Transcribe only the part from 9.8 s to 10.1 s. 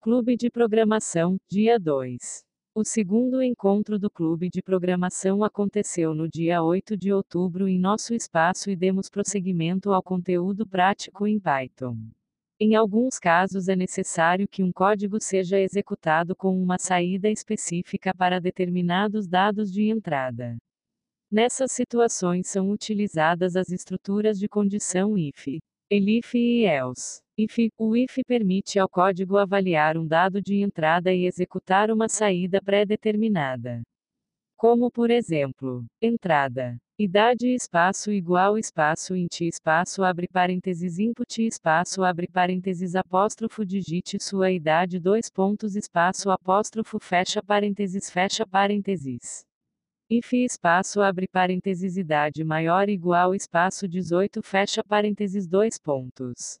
ao